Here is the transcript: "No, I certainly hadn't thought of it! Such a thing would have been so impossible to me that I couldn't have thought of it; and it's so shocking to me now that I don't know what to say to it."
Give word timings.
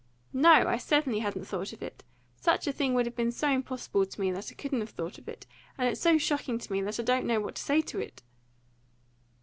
"No, 0.33 0.51
I 0.67 0.77
certainly 0.77 1.19
hadn't 1.19 1.45
thought 1.45 1.73
of 1.73 1.83
it! 1.83 2.03
Such 2.35 2.65
a 2.65 2.71
thing 2.71 2.95
would 2.95 3.05
have 3.05 3.15
been 3.15 3.31
so 3.31 3.51
impossible 3.51 4.03
to 4.03 4.19
me 4.19 4.31
that 4.31 4.51
I 4.51 4.55
couldn't 4.55 4.79
have 4.79 4.89
thought 4.89 5.19
of 5.19 5.29
it; 5.29 5.45
and 5.77 5.87
it's 5.87 6.01
so 6.01 6.17
shocking 6.17 6.57
to 6.57 6.71
me 6.73 6.81
now 6.81 6.87
that 6.87 7.01
I 7.01 7.03
don't 7.03 7.27
know 7.27 7.39
what 7.39 7.53
to 7.53 7.61
say 7.61 7.81
to 7.81 7.99
it." 7.99 8.23